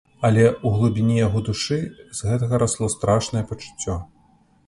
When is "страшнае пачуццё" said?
2.97-3.99